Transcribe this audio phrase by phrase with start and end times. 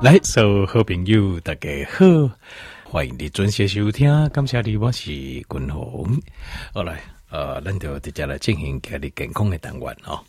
[0.00, 2.06] 来，所有好朋友，大家好，
[2.84, 4.08] 欢迎你准时收听。
[4.28, 6.08] 感谢你，我是君鸿。
[6.72, 10.22] 好来，呃，咱就直接来进行家里健康的单元哦。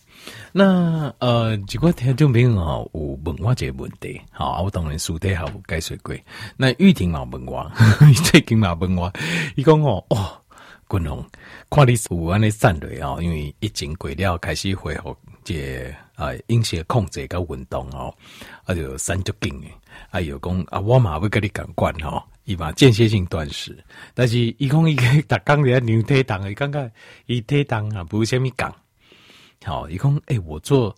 [0.51, 6.15] 那呃，如果听众朋友哦有问我这个问题，好，我当然私底下有解说过。
[6.57, 7.71] 那玉婷嘛问我，
[8.25, 9.13] 最近嘛问我，
[9.55, 10.31] 伊讲哦，哦，
[10.89, 11.23] 君鸿，
[11.69, 18.11] 看你有安尼散落哦，因为疫情过了，开始恢复这啊饮食控制跟运动哦。
[18.69, 19.73] 啊，就三足劲诶，
[20.11, 23.75] 啊，有讲啊，我嘛要跟你讲惯吼，伊嘛间歇性断食，
[24.13, 26.91] 但是伊讲伊个逐工在量体重，伊感觉
[27.25, 28.71] 伊体重啊，不虾米讲，
[29.65, 30.95] 好，伊讲诶，我做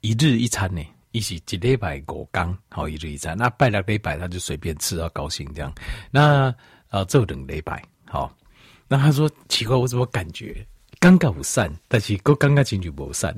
[0.00, 5.70] 一日一餐呢，伊是一礼拜五工，好一日一餐，那拜六礼拜他就随便吃，到高兴这样，
[6.10, 6.54] 那
[6.88, 8.34] 啊做两礼拜，好，
[8.88, 10.66] 那他说奇怪，我怎么感觉？
[10.98, 13.36] 刚刚不散，但是哥刚刚进去不散，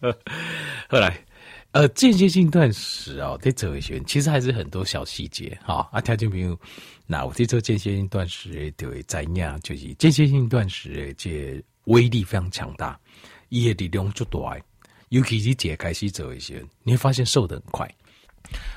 [0.88, 1.14] 后来。
[1.72, 5.88] 呃，间歇性断食哦，在哲学其实还是很多小细节哈。
[5.90, 6.58] 啊，条件朋友，
[7.06, 9.58] 那我这做间歇性断食就会怎样？
[9.62, 13.00] 就是间歇性断食这威力非常强大，
[13.48, 14.60] 伊的力量就大，
[15.08, 17.94] 尤其是解开始哲学，你会发现瘦得很快。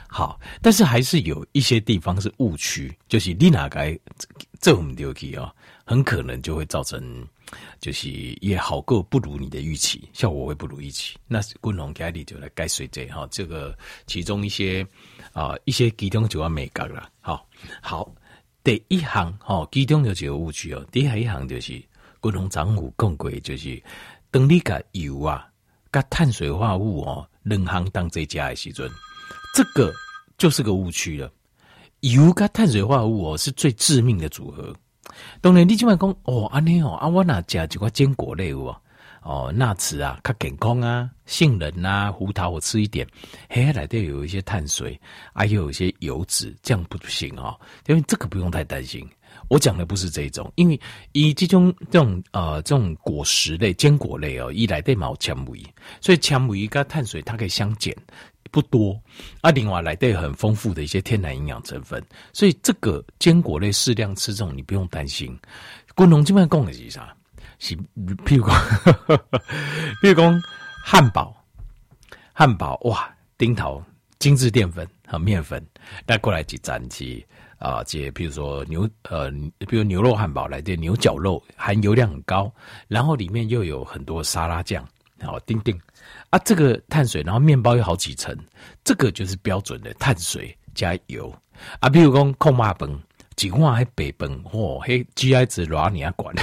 [0.07, 3.97] 好，但是还是有一些地方是误区，就是你哪该
[4.61, 5.53] 这我们丢弃哦，
[5.83, 7.27] 很可能就会造成。
[7.79, 8.09] 就是
[8.41, 11.15] 也好过不如你的预期，效果会不如预期。
[11.27, 14.81] 那君鸿家里就来该随这哈，这个其中一些
[15.33, 17.09] 啊、呃、一些其中就要美感了。
[17.21, 17.47] 好，
[17.81, 18.13] 好，
[18.63, 20.85] 第一行哈，其中有几个误区哦。
[20.91, 21.73] 第一行就是
[22.21, 23.81] 君鸿长虎共贵，就是
[24.31, 25.47] 当你个油啊，
[25.91, 28.89] 跟碳水化合物哦，两行当这家的时阵，
[29.53, 29.93] 这个
[30.37, 31.31] 就是个误区了。
[32.01, 34.75] 油跟碳水化合物哦，是最致命的组合。
[35.41, 38.75] 当然，你今晚讲哦，安尼哦，啊，我哪加几块坚果类哦，
[39.21, 43.07] 哦，纳茨啊，较健康啊，杏仁啊，胡桃我吃一点，
[43.49, 44.99] 嘿，来都有一些碳水，
[45.33, 47.59] 还有一些油脂，这样不行哦。
[47.87, 49.07] 因为这个不用太担心。
[49.49, 50.79] 我讲的不是这一种，因为
[51.11, 55.61] 以这种这种呃这种果实类、坚果类哦，一来对毛纤维，
[55.99, 57.95] 所以纤维跟碳水它可以相减。
[58.51, 58.99] 不多，
[59.41, 65.37] 啊，另外来带很丰富的一些天然营养成分，所以这个坚果类适量吃这种你不用担心。
[65.97, 67.15] 君鸿这边讲的是啥？
[67.57, 67.75] 是
[68.25, 68.55] 譬如讲，
[70.03, 70.41] 譬如讲
[70.83, 71.35] 汉堡，
[72.33, 73.81] 汉堡哇，顶头
[74.19, 75.65] 精致淀粉和面粉
[76.05, 77.25] 带过来几盏鸡
[77.57, 82.53] 啊，这譬如说牛呃，比如牛肉汉堡来的牛绞肉含油量很高，
[82.89, 84.85] 然后里面又有很多沙拉酱，
[85.21, 85.79] 好，丁丁。
[86.29, 88.35] 啊，这个碳水，然后面包有好几层，
[88.83, 91.33] 这个就是标准的碳水加油
[91.79, 91.89] 啊。
[91.89, 92.99] 比如讲控马崩，
[93.35, 96.35] 几块还北崩，嚯，嘿，GI 值哪里啊管？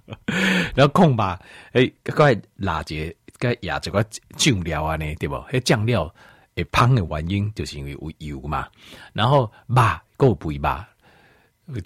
[0.74, 1.38] 然后控马，
[1.72, 4.04] 哎，块辣节，该压这个
[4.36, 5.40] 酱料啊呢，对不？
[5.48, 6.12] 嘿，酱料
[6.56, 8.68] 会胖的原因就是因为有油嘛。
[9.12, 9.76] 然后肉
[10.16, 10.88] 够肥吧？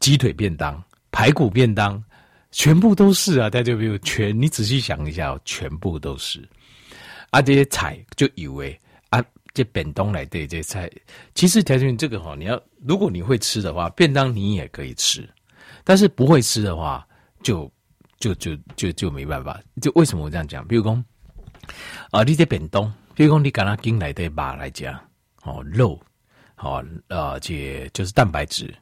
[0.01, 2.03] 鸡腿便当、排骨便当，
[2.55, 3.51] 全部都是啊。
[3.51, 6.49] 大家比如全，你仔细想一下哦，全部都是。
[7.31, 9.23] 啊，这些菜就以为啊，
[9.53, 10.89] 这便当来对这些菜，
[11.35, 15.29] 其实条件这个哈，你要如果你会吃的话，便当你也可以吃，
[15.83, 17.05] 但是不会吃的话，
[17.43, 17.69] 就
[18.21, 19.61] 就就就就没办法。
[19.83, 20.65] 就为什么我这样讲？
[20.69, 21.05] 比如说
[22.13, 24.95] 啊，你这便当，比如说你刚刚进来的肉来讲，
[25.43, 26.01] 哦，肉，
[26.55, 28.73] 好，呃，这就是蛋白质。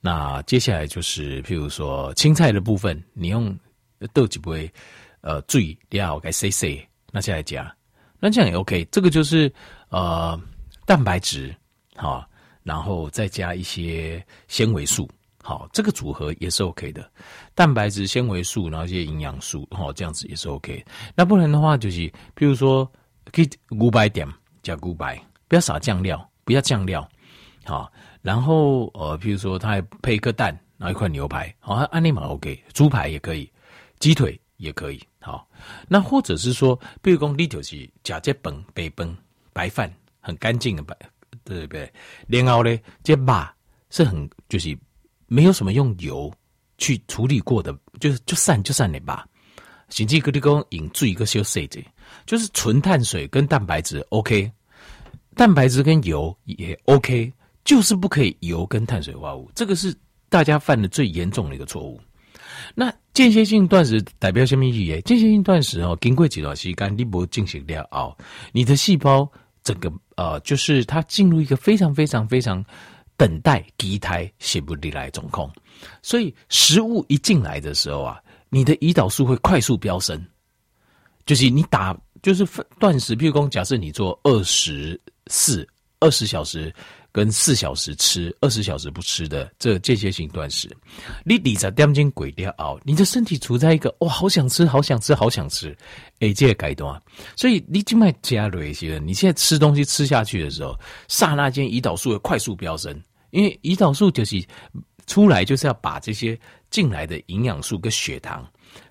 [0.00, 3.56] 那接下来就是譬如说青菜的部分，你用
[4.12, 4.70] 豆几杯
[5.20, 7.70] 呃水料给洗洗，那下来讲。
[8.18, 9.52] 那这样也 OK，这个就是
[9.88, 10.40] 呃
[10.84, 11.54] 蛋白质
[11.94, 12.26] 好，
[12.62, 15.08] 然后再加一些纤维素
[15.42, 17.08] 好，这个组合也是 OK 的。
[17.54, 20.84] 蛋白质、纤维素，然后一些营养素好，这样子也是 OK。
[21.14, 22.00] 那不然的话，就是
[22.34, 22.90] 譬如说
[23.32, 24.26] 可以五百点
[24.62, 27.06] 加五百，不要撒酱料，不要酱料
[27.64, 27.92] 好。
[28.26, 30.48] 然后呃，譬如说它还配一颗蛋，
[30.78, 33.48] 然后一块牛排好，安利嘛 OK，猪排也可以，
[34.00, 35.00] 鸡腿也可以。
[35.20, 35.48] 好，
[35.86, 39.16] 那或者是说，譬如讲，你就是假这本白饭，
[39.52, 40.96] 白饭很干净的白，
[41.44, 41.88] 对不对？
[42.26, 43.48] 然后呢，这肉
[43.90, 44.76] 是很就是
[45.28, 46.28] 没有什么用油
[46.78, 49.24] 去处理过的，就是就散就散的吧。
[49.90, 51.80] 甚至跟你讲引注一个小细节，
[52.26, 54.50] 就是纯碳水跟蛋白质 OK，
[55.36, 57.32] 蛋白质跟油也 OK，
[57.66, 59.94] 就是不可以油跟碳水化合物，这个是
[60.30, 62.00] 大家犯的最严重的一个错误。
[62.74, 65.00] 那间歇性断食代表什么意义？
[65.02, 68.16] 间歇性断食哦，经过几段时间，你不进行了哦，
[68.52, 69.30] 你的细胞
[69.62, 72.64] 整个呃，就是它进入一个非常非常非常
[73.16, 75.50] 等待机胎写不离来总控，
[76.02, 80.24] 所以食物一进来的时候啊，你的胰岛素会快速飙升，
[81.24, 82.46] 就是你打就是
[82.78, 85.66] 断食，譬如说假设你做二十四
[86.00, 86.72] 二十小时
[87.16, 90.68] 跟四小时吃、二十小时不吃的这间歇性断食，
[91.24, 92.54] 你二十点钟过掉，
[92.84, 95.74] 你的身体处在一个哇，好想吃、好想吃、好想吃，
[96.20, 97.02] 哎，这个阶段，
[97.34, 100.78] 所以你静脉加了一些，你现在吃东西吃下去的时候，
[101.08, 104.44] 刹那间胰岛素会快速飙升，因为胰岛素就是
[105.06, 108.46] 出来就是要把这些进来的营养素跟血糖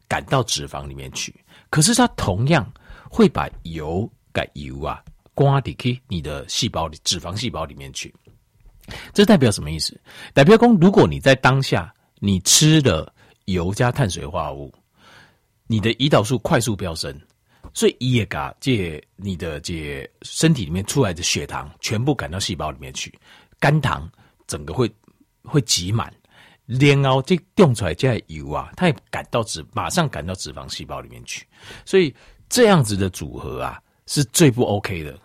[0.07, 1.31] 赶到脂肪里面去，
[1.69, 2.68] 可是它同样
[3.07, 5.00] 会把油改油啊。
[5.36, 8.12] 刮底去你的细胞里，脂肪细胞里面去，
[9.14, 10.00] 这代表什么意思？
[10.34, 13.14] 代表说，如果你在当下你吃了
[13.46, 14.74] 油加碳水化合物，
[15.68, 17.14] 你的胰岛素快速飙升，
[17.74, 23.14] 所以也把这你的这身体里面出来的血糖全部赶到细胞里面去，
[23.60, 24.10] 肝糖
[24.48, 24.90] 整个会
[25.44, 26.12] 会挤满，
[26.66, 31.46] 然后这冻出来这油啊，它也赶到脂，马上赶到脂肪细胞里面去，
[31.84, 32.16] 所以
[32.48, 33.82] 这样子的组合啊。
[34.07, 35.19] 是最不 OK 的，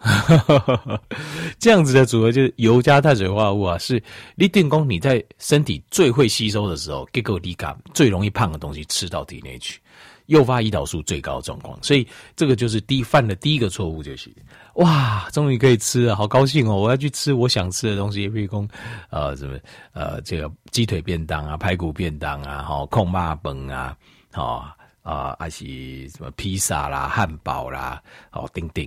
[1.61, 4.03] 这样子的组合就是油加碳水化合物啊，是
[4.35, 9.79] 你电工你在身体最会吸收的时候，结果你把最容易胖的东西吃到体内去，
[10.27, 14.33] 诱发胰岛素最高的状况，所以这个就是第一犯的第一个错误就是，
[14.77, 16.75] 哇，终于可以吃了，好高兴哦！
[16.75, 18.67] 我要去吃我想吃的东西，比如说
[19.11, 19.59] 呃什么
[19.93, 23.95] 呃这个鸡腿便当啊、排骨便当啊、好控肉饭啊、
[24.33, 24.75] 好。
[25.11, 28.87] 啊，还是什么披萨啦、汉堡啦，哦，等等。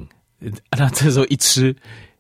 [0.72, 1.76] 那这时候一吃，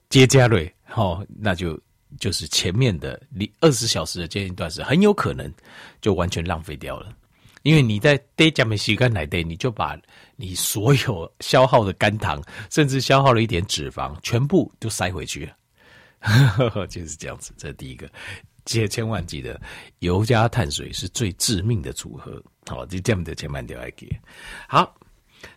[0.10, 1.80] 接加瑞，哦，那就
[2.20, 5.50] 就是前面的你二十小时的间歇断食，很有可能
[6.02, 7.16] 就完全浪费掉了。
[7.62, 9.98] 因为你在得加没吸干奶 day，，你就把
[10.36, 15.46] 你所有消耗的肝糖，甚至消耗了一点脂肪，全部都塞回去
[16.20, 17.54] 了， 就是这样子。
[17.58, 18.10] 这是第一个。
[18.66, 19.60] 记千万记得，
[20.00, 22.42] 油加碳水是最致命的组合。
[22.68, 24.10] 好，就这样的千万条来给。
[24.68, 24.95] 好，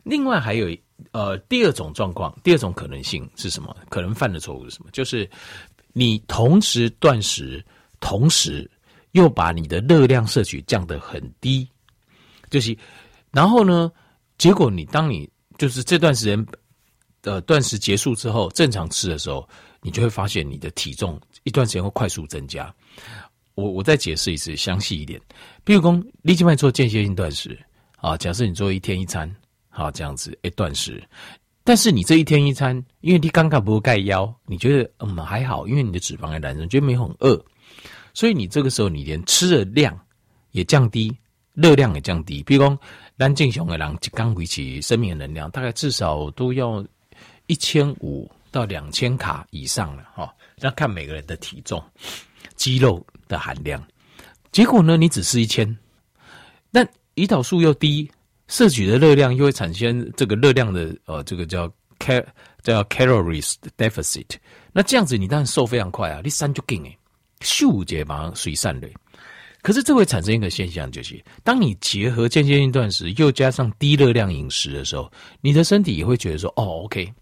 [0.02, 0.68] 另外还有
[1.12, 3.76] 呃第二种状况，第二种可能性是什么？
[3.88, 4.90] 可能犯的错误是什么？
[4.92, 5.28] 就是
[5.92, 7.64] 你同时断食，
[8.00, 8.68] 同时
[9.12, 11.68] 又把你的热量摄取降得很低，
[12.50, 12.76] 就是
[13.30, 13.90] 然后呢，
[14.38, 16.46] 结果你当你就是这段时间
[17.22, 19.48] 呃断食结束之后，正常吃的时候，
[19.80, 22.74] 你就会发现你的体重一段时间会快速增加。
[23.56, 25.20] 我我再解释一次，详细一点。
[25.64, 27.58] 比如说，你现在做间歇性断食
[27.96, 29.34] 啊，假设你做一天一餐，
[29.68, 31.02] 好这样子一断食，
[31.64, 37.42] 但是你这一天一餐，因为你刚刚不盖腰，你觉得嗯还好，因为你的脂肪还燃烧，觉得没很饿，
[38.14, 39.98] 所以你这个时候你连吃的量
[40.52, 41.10] 也降低，
[41.54, 42.42] 热量也降低。
[42.42, 42.78] 比如说，
[43.18, 46.84] 咱正常的人刚维持生命的能量，大概至少都要
[47.46, 50.30] 一千五到两千卡以上了哈。
[50.60, 51.82] 要看每个人的体重。
[52.54, 53.82] 肌肉的含量，
[54.52, 54.96] 结果呢？
[54.96, 55.76] 你只吃一千，
[56.72, 58.10] 但胰岛素又低，
[58.48, 61.68] 摄取的热量又会产生这个热量的呃，这个叫
[61.98, 62.24] cal
[62.62, 64.26] 叫 calories deficit。
[64.72, 66.98] 那这样子你当然瘦非常快啊，你三就劲诶，
[67.40, 68.88] 咻就马上水散了。
[69.62, 77.12] 可是这会产生一个现象，就是当你结合间歇性断食又加上低热量饮食的时候，你的身体也会觉得说：“哦，OK，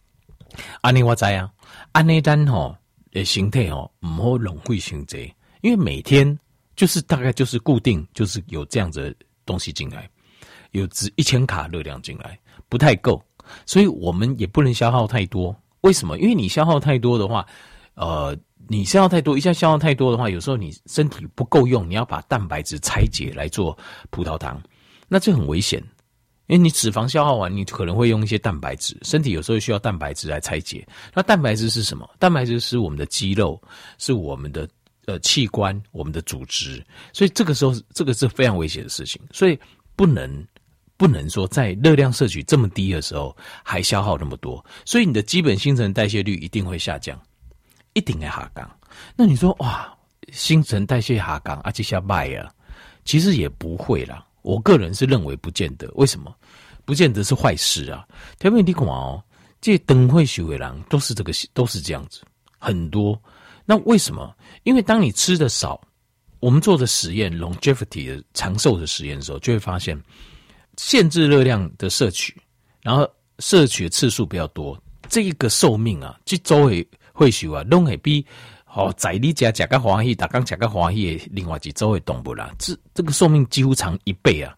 [0.82, 1.50] 安尼我知啊，
[1.92, 2.76] 安尼单吼。”
[3.14, 5.32] 诶，形态哦，唔好浪费心机，
[5.64, 6.38] 因为每天
[6.76, 10.06] 就是大概就是固定，就是有这样子的东西进来，
[10.72, 12.38] 有值一千卡热量进来，
[12.68, 13.20] 不太够，
[13.64, 15.56] 所以我们也不能消耗太多。
[15.80, 16.18] 为什么？
[16.18, 17.46] 因为你消耗太多的话，
[17.94, 18.36] 呃，
[18.68, 23.74] 你消耗太多，一下消耗太多的话，有时候你身体不够用，你要把蛋白质拆解来做
[24.10, 24.62] 葡萄糖，
[25.08, 25.82] 那这很危险。
[26.46, 30.86] 因为你脂肪消耗完，你可能会用一些蛋白质，身体有时候需要蛋白质来拆解。
[31.14, 32.06] 那蛋白质是什么？
[32.18, 33.58] 蛋白质是我们的肌肉，
[33.96, 34.68] 是我们的
[35.06, 36.84] 呃器官，我们的组织。
[37.12, 39.20] 所以这个时候，这个是非常危险的事情。
[39.32, 39.58] 所以
[39.96, 40.46] 不能
[40.96, 44.64] 不能说在热量摄取这么低的时候还消耗那么多。
[44.84, 47.20] 所以你的基本新陈代谢率一定会下降，
[47.92, 48.78] 一定会下降。
[49.16, 49.92] 那你说哇，
[50.32, 52.50] 新陈代谢下降啊，这下卖啊？
[53.04, 54.26] 其实也不会啦。
[54.42, 56.34] 我个人是认为不见得，为什么？
[56.84, 58.06] 不见得是坏事啊。
[58.38, 59.22] 特别你看哦，
[59.60, 62.20] 这灯会学会人都是这个，都是这样子，
[62.58, 63.20] 很多。
[63.64, 64.34] 那为什么？
[64.62, 65.80] 因为当你吃的少，
[66.40, 70.00] 我们做的实验 longevity 的长寿的实验的时候，就会发现
[70.76, 72.36] 限制热量的摄取，
[72.82, 78.24] 然后摄取的次数比较多，这一个寿命啊，这周会会学啊，都会比。
[78.76, 84.52] 哦，在你家食个欢喜，大刚食个欢喜的另外几周的动物啦，这这个寿命几乎长一倍啊！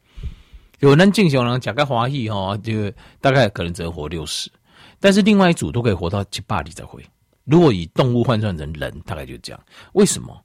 [0.81, 4.51] 有人正常人食个欢喜哈，就大概可能只能活六十，
[4.99, 7.05] 但是另外一组都可以活到七八里才会。
[7.47, 9.61] 如果以动物换算成人，大概就这样。
[9.95, 10.39] 为什么？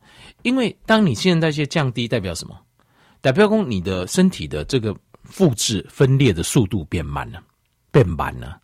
[0.43, 2.57] 因为当你新陈代谢降低，代表什么？
[3.19, 7.43] 代表说你的身体的这个复制分裂的速度变慢了，
[7.91, 8.59] 变慢了。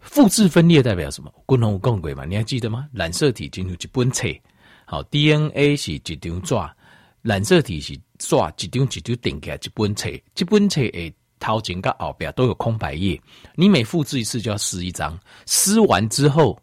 [0.00, 1.32] 复制分裂代表什么？
[1.44, 2.24] 共同共轨嘛？
[2.24, 2.88] 你还记得吗？
[2.92, 4.26] 染色体进入一本册，
[4.84, 6.54] 好，DNA 是一张纸，
[7.22, 13.20] 染色体是纸，一张一张顶起来一本册，一本册诶头前跟后边都有空白页，
[13.54, 16.58] 你每复制一次就要撕一张，撕完之后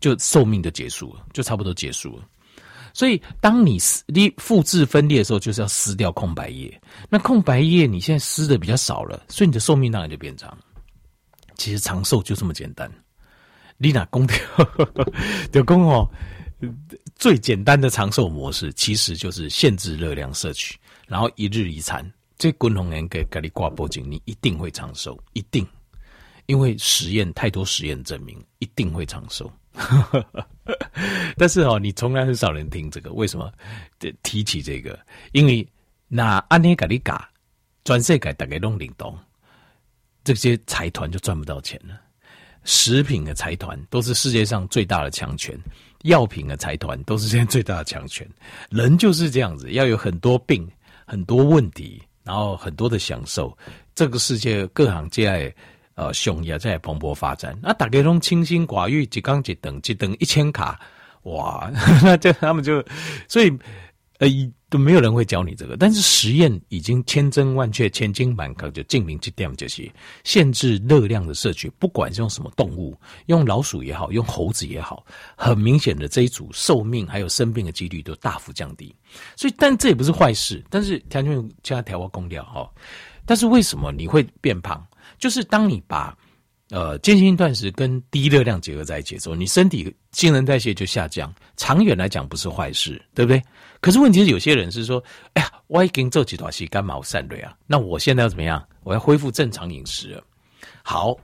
[0.00, 2.24] 就寿命就结束了，就差不多结束了。
[2.92, 6.80] 所以，当你撕你复制分裂的时候，就是要撕掉空白页。
[7.08, 10.58] 那空白页你现在撕的比较少了，所以你的寿命当然就变长。
[11.56, 12.90] 其实长寿就这么简单。
[13.78, 14.36] 你哪公掉
[15.52, 16.08] 就公哦，
[17.14, 20.76] 最简单的长寿模式其实就是限制热量摄取，
[21.06, 22.04] 然后一日一餐。
[22.36, 25.66] 这滚红人给给你挂脖颈，你一定会长寿，一定。
[26.46, 29.48] 因为实验太多实验证明，一定会长寿。
[31.36, 33.50] 但是哦，你从来很少人听这个，为什么？
[34.22, 34.98] 提起这个，
[35.32, 35.66] 因为
[36.08, 37.30] 那安尼给你嘎，
[37.84, 39.16] 全世界大概弄领导，
[40.24, 41.98] 这些财团就赚不到钱了。
[42.64, 45.58] 食品的财团都是世界上最大的强权，
[46.02, 48.28] 药品的财团都是现在最大的强权。
[48.70, 50.68] 人就是这样子，要有很多病、
[51.06, 53.56] 很多问题，然后很多的享受。
[53.94, 55.56] 这个世界各行各业。
[56.00, 57.54] 呃，熊也在蓬勃发展。
[57.62, 60.80] 那大家都清心寡欲，一缸一等，一等一千卡，
[61.24, 61.70] 哇！
[62.02, 62.82] 那这他们就，
[63.28, 63.52] 所以
[64.18, 64.26] 呃，
[64.70, 65.76] 都没有人会教你这个。
[65.76, 69.92] 但是实验已经千真万确、千金满格，就证明这点就是
[70.24, 75.04] 限制热量的摄取，不管是用什么动物，用老鼠也好，用猴子也好，
[75.36, 78.94] 很明显的这一组寿命还有生病的几率都大幅降低。
[79.36, 80.64] 所以，但这也不是坏事。
[80.70, 82.66] 但是条件加调和工料哈，
[83.26, 84.82] 但是为什么你会变胖？
[85.20, 86.16] 就是当你把
[86.70, 93.40] 呃间歇性断食跟低热量结合在一起的时候，你身体新陈代谢就下降，长远来讲不是坏事，对不对？
[93.80, 95.02] 可是问题是有些人是说，
[95.34, 97.54] 哎呀，我已经做几段时间干毛散瑞啊？
[97.66, 98.66] 那我现在要怎么样？
[98.82, 100.20] 我要恢复正常饮食。
[100.82, 101.14] 好，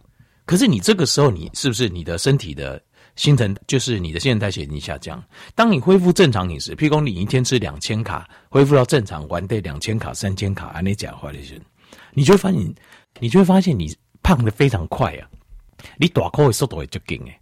[0.44, 2.82] 可是你这个时候你是不是你的身体的
[3.14, 5.22] 新陈就是你的新陈代谢已经下降？
[5.54, 11.60] 当你恢复正常饮食，譬如说你一天吃两千卡，恢复到正常，完对两千卡、三千卡，按你讲话的时候，
[12.12, 12.74] 你就发现。
[13.18, 15.28] 你就会发现你胖得非常快啊！
[15.98, 17.40] 你大口的速度也就紧诶，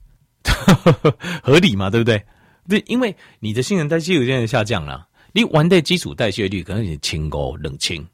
[1.42, 1.88] 合理嘛？
[1.88, 2.22] 对不对？
[2.68, 8.06] 对，因为你的新陈代谢有点下降了，你完的基础代谢率可能也轻高冷清，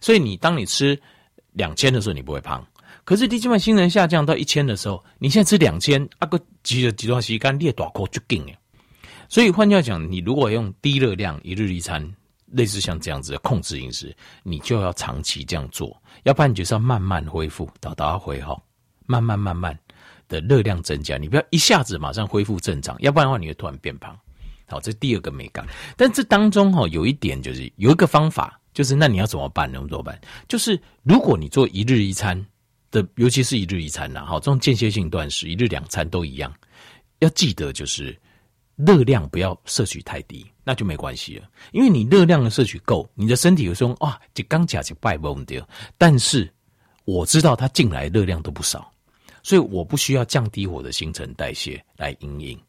[0.00, 0.98] 所以你当你吃
[1.52, 2.66] 两千的时候，你不会胖。
[3.04, 8.58] 可是你基本新陈下降到一千的时候，你现在吃两千，啊个几的几段时间，你也大口就紧诶。
[9.28, 12.14] 所以换句话讲，你如果用低热量一日一餐。
[12.46, 18.56] 类似像这样子的控制饮食，你就要长期这样做，要不然你就是要慢慢恢复，到达回哈，
[19.06, 19.76] 慢慢慢慢
[20.28, 24.16] 的热量增加，你不要一下子马上恢复正常，要不然的话你会突然变胖。
[24.68, 25.66] 好，这第二个美感。
[25.96, 29.70] 但这当中哈有一点就是有一个方法，就是那你要怎么办？
[29.70, 30.20] 能怎么办？
[30.48, 32.44] 就是如果你做一日一餐
[32.90, 36.52] 的，尤其是一日一餐呐，好，这种间歇性断食，一日两餐都一样，
[37.18, 38.16] 要记得就是。
[38.76, 41.48] 热量不要摄取太低，那就没关系了。
[41.72, 45.66] 因为你热量的摄取够，你的身体有时候啊，就刚加就败不掉。
[45.96, 46.52] 但是
[47.06, 48.92] 我知道它进来热量都不少，
[49.42, 52.60] 所以我不需要降低我的新陈代谢来营营。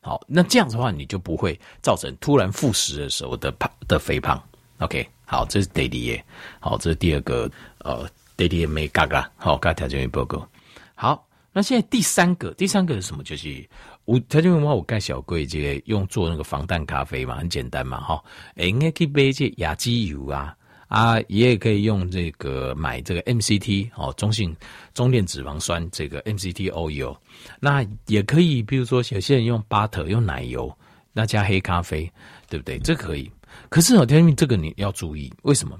[0.00, 4.42] 好，那这样子的话，你就不会造成突然复食的时候的胖的肥胖。
[4.78, 6.24] OK，好，这是第一页。
[6.58, 7.50] 好，这是第二个
[7.80, 9.30] 呃，第二页没嘎嘎。
[9.36, 10.48] 好，刚条件报告。
[10.94, 13.22] 好，那现在第三个，第三个是什么？
[13.22, 13.68] 就是。
[14.10, 18.20] 我他就问我，我盖小柜这个用做那个防弹咖啡嘛，很简单嘛，哈，
[18.56, 20.52] 诶，应该可以买一些亚基油啊，
[20.88, 24.52] 啊，也可以用这个买这个 MCT 哦，中性
[24.94, 27.16] 中链脂肪酸这个 MCT oil，
[27.60, 30.76] 那也可以，比如说有些人用 butter 用奶油，
[31.12, 32.12] 那加黑咖啡，
[32.48, 32.80] 对不对？
[32.80, 33.30] 这可以。
[33.68, 35.78] 可是哦，天明这个你要注意，为什么？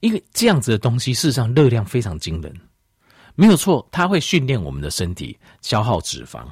[0.00, 2.50] 因为这样子的东西事实上热量非常惊人，
[3.34, 6.46] 没有错，它会训练我们的身体消耗脂肪。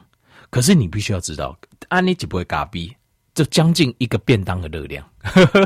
[0.50, 1.56] 可是你必须要知道，
[1.88, 2.94] 安妮就不会嘎逼，
[3.34, 5.08] 就将近一个便当的热量，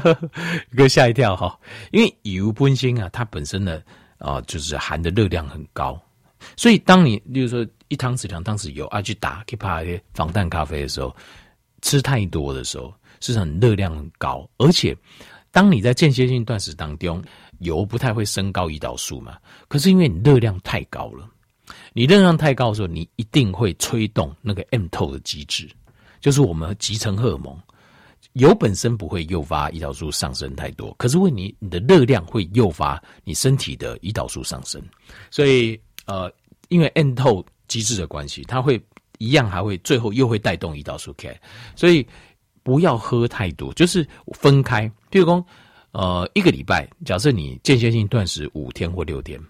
[0.70, 1.58] 一个吓一跳哈。
[1.90, 3.82] 因为油本身啊，它本身的
[4.18, 6.00] 啊、就是含的热量很高，
[6.56, 11.14] 所以当你例如说一汤匙两汤匙油啊去打去泡一些防弹咖啡的时候，
[11.82, 14.96] 吃太多的时候，是很热量很高，而且
[15.50, 17.22] 当你在间歇性断食当中，
[17.58, 19.36] 油不太会升高胰岛素嘛，
[19.68, 21.28] 可是因为你热量太高了。
[21.92, 25.68] 你热量太高的时候，你一定会催动那个 M 透的机制，
[26.20, 27.58] 就是我们集成荷尔蒙。
[28.32, 34.82] 油本身不会诱发胰岛素上升太多，可是问你你的热量会诱发你身体的胰岛素上升。
[35.30, 36.32] 所以呃，
[36.68, 38.82] 因为 M 透机制的关系，它会
[39.18, 41.38] 一样还会最后又会带动胰岛素 K。
[41.76, 42.04] 所以
[42.64, 44.90] 不要喝太多，就是分开。
[45.12, 45.46] 譬如说，
[45.92, 49.40] 呃，一个礼拜，假设你间歇性断食五天或六天，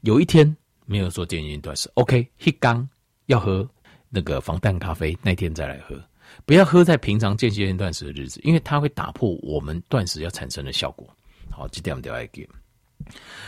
[0.00, 0.56] 有一天。
[0.84, 2.88] 没有做间歇性断食，OK，一缸
[3.26, 3.68] 要喝
[4.08, 6.02] 那个防弹咖啡，那天再来喝。
[6.46, 11.08] 不要喝在平常间歇性断食的日子，因为它会打破我们断食要产生的效果。
[11.50, 12.48] 好，这点我们要给。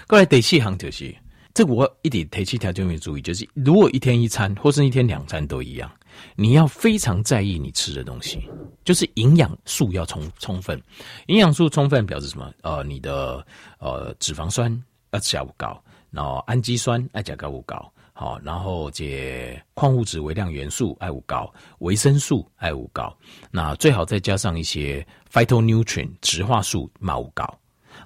[0.07, 1.15] 过来第四项就是，
[1.55, 5.91] 这个我一点提起条件要注意，就是如果一天一餐或是一天两餐都一样，
[6.37, 8.49] 你要非常在意你吃的东西，
[8.85, 10.81] 就是营养素要充充分。
[11.27, 12.53] 营养素充分表示什么？
[12.63, 13.45] 呃，你的
[13.79, 14.71] 呃脂肪酸
[15.13, 17.93] 要加不高，然后氨基酸要加高不高。
[18.19, 23.15] 好，然后这矿物质、微量元素爱五高，维生素爱五高，
[23.51, 27.45] 那最好再加上一些 phytonutrient 植化素嘛五高。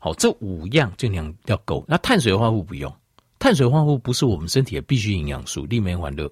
[0.00, 1.84] 好，这五样尽量要够。
[1.86, 2.92] 那碳水化合物不用，
[3.38, 6.28] 碳水化合物不是我们身体的必需营养素，利没欢乐。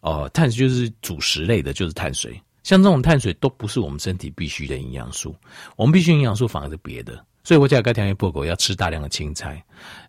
[0.00, 2.38] 哦，碳就是主食类的，就是碳水。
[2.62, 5.34] 像这种碳水都不是我们身体必需的营养素，
[5.76, 7.24] 我们必需营养素反而是别的。
[7.44, 9.62] 所以我讲，该条件报告要吃大量的青菜。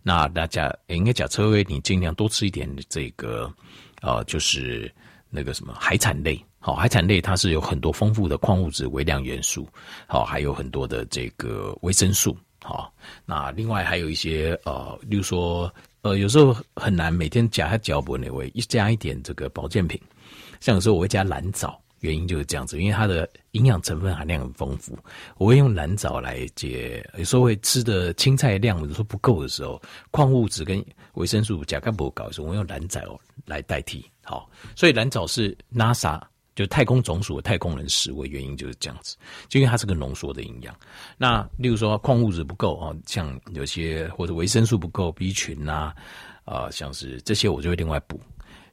[0.03, 3.49] 那大家应该讲，车位你尽量多吃一点这个，
[4.01, 4.93] 呃，就是
[5.29, 6.43] 那个什么海产类。
[6.59, 9.65] 好，海产类它是有很多丰富的矿物质、微量元素，
[10.07, 12.37] 好，还有很多的这个维生素。
[12.61, 12.93] 好，
[13.25, 19.97] 那另外还有一些呃，例如说，呃，有时候很难每天加它脚本那位，一加一点这个保健品，
[20.59, 21.81] 像有时候我会加蓝藻。
[22.01, 24.97] 原因就是这样子，因为它的营养成分含量很丰富。
[25.37, 34.05] 我会用蓝藻来解，有时候会吃的青菜量，有时候不够的时候，矿物质跟维生素钾钙不够的时候，我用蓝藻来代替。
[34.23, 36.21] 好，所以蓝藻是 NASA
[36.55, 40.75] 就太空总署的太空人食物，原因就是这样子，就因为它是个浓缩的营养。
[41.17, 45.93] 那例如说矿物质不够啊，像有些或者维生素不够，B 群呐，
[46.45, 48.19] 啊、像是这些我就会另外补。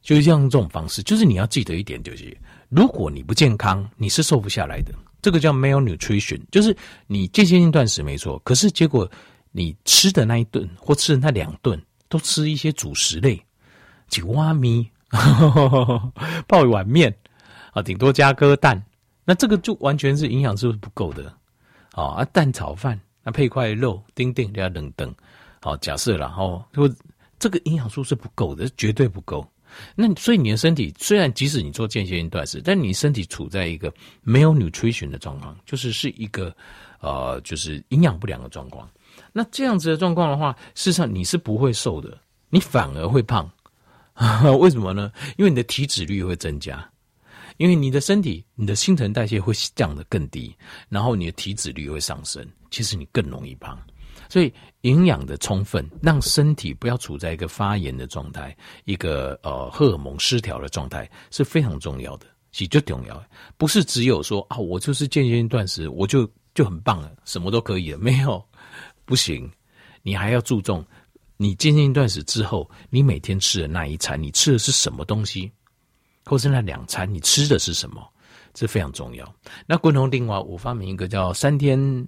[0.07, 2.35] 就是像这种方式，就是你要记得一点，就是
[2.69, 4.95] 如果你不健康，你是瘦不下来的。
[5.21, 6.75] 这个叫 malnutrition，就是
[7.09, 9.11] 你间歇性断食没错，可是结果
[9.51, 11.77] 你吃的那一顿或吃的那两顿
[12.09, 13.45] 都吃一些主食类，
[14.07, 14.89] 几碗米，
[16.47, 17.13] 泡一碗面
[17.73, 18.81] 啊，顶多加颗蛋，
[19.25, 21.35] 那这个就完全是营养是不够的
[21.91, 22.25] 啊。
[22.27, 25.13] 蛋炒饭那配块肉，丁丁要等等。
[25.61, 26.89] 好，假设了哦，就
[27.41, 29.45] 这个营养素是不够的，绝对不够。
[29.95, 36.55] 那所以你的身体虽然即使你做间歇性断食，但你身体处在一个没有 nutrition 的状况，就是是一个
[37.01, 38.89] 呃，就是营养不良的状况。
[39.33, 42.19] 那这样子的状况的话，事实上你是不会瘦的，
[42.51, 43.51] 你反而会胖。
[44.59, 45.13] 为什么呢？
[45.37, 46.91] 因为你的体脂率会增加，
[47.59, 50.57] 因为你的身体你的新陈代谢会降得更低，
[50.89, 53.79] 然后你的体脂率会上升，其实你更容易胖。
[54.29, 63.23] 所以营养的充分，让身体不要处在一个发炎的状态，一个呃荷尔蒙失调的状态是非常重要的，其实最重要，
[63.57, 68.45] 不是只有说啊，我就是间歇性断食，我就就很棒了，什么都可以了，没有，
[69.05, 69.51] 不行，
[70.03, 70.85] 你还要注重
[71.37, 75.51] 你间歇性断食之后，你每天吃的那一餐，你吃的是什么东西，
[76.25, 78.07] 或是那两餐你吃的是什么，
[78.55, 79.35] 这非常重要。
[79.67, 82.07] 那共同另外，我发明一个叫三天。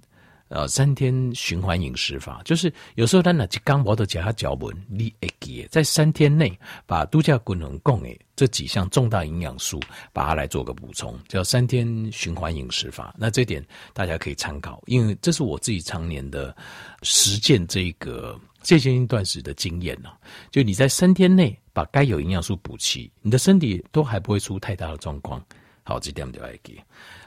[0.49, 6.57] 呃，三天循环饮食法，就是有时候咱那一刚我都加他脚本，你会记，在三天内
[6.87, 9.79] 把度假功能供诶这几项重大营养素，
[10.11, 13.13] 把它来做个补充，叫三天循环饮食法。
[13.15, 16.55] 那这点大家可以参考，因为这是我自己常年的
[17.03, 20.09] 实践这个间歇性断食的经验呢。
[20.49, 25.39] 就你在三天内把该有营养素补齐，你的身体都还不会出太大的状况。
[25.83, 26.75] 好，这点就要给。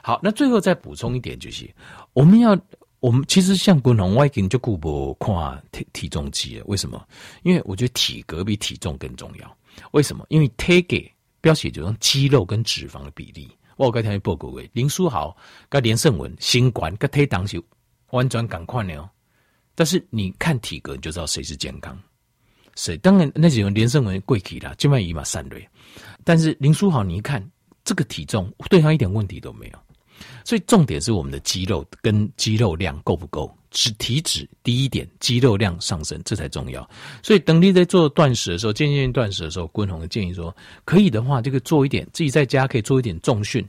[0.01, 1.73] 好，那最后再补充一点，就是
[2.11, 2.59] 我们要。
[3.03, 7.05] 我们其实像滚龙外景就顾不看体体重计了，为什么？
[7.41, 9.57] 因为我觉得体格比体重更重要。
[9.91, 10.25] 为什么？
[10.29, 10.95] 因为体格
[11.41, 13.51] 标写就是肌肉跟脂肪的比例。
[13.75, 15.35] 我刚才报告过，林书豪
[15.67, 17.61] 跟连胜文新冠跟体重是
[18.11, 19.09] 完全赶快的哦。
[19.75, 22.01] 但是你看体格，你就知道谁是健康。
[22.75, 25.67] 谁当然那几个连胜文贵体了，就卖一嘛三锐。
[26.23, 27.45] 但是林书豪，你一看
[27.83, 29.79] 这个体重，对他一点问题都没有。
[30.43, 36.87] 所以重点是我们的肌肉跟肌肉量够不够，脂体脂低一点，肌肉量上升，这才重要。
[37.21, 40.55] 所以等你在做断食的时候，渐渐断食的时候，冠宏的建议说，
[40.85, 43.65] 可以的话，这个做一点，自己在家可以做一点重训，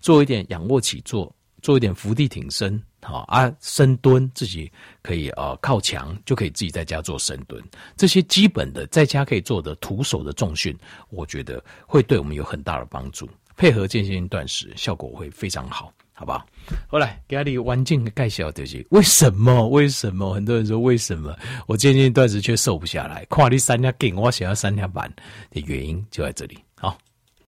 [0.00, 4.70] 做一点仰卧起坐，做一点伏地挺身，好啊，深蹲自己
[5.02, 7.62] 可以呃靠墙就可以自己在家做深蹲，
[7.96, 10.76] 这些基本的在家可以做的徒手的重训，
[11.10, 13.28] 我觉得会对我们有很大的帮助。
[13.56, 16.44] 配合渐进断食，效果会非常好，好不好？
[16.86, 19.68] 后来给你环境介绍就是为什么？
[19.68, 21.36] 为什么很多人说为什么
[21.66, 23.24] 我渐进断食却瘦不下来？
[23.30, 25.12] 看你三天劲，我想要三天半
[25.50, 26.58] 的原因就在这里。